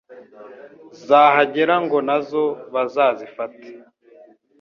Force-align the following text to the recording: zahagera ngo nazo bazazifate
zahagera 1.07 1.75
ngo 1.83 1.97
nazo 2.07 2.43
bazazifate 2.73 3.69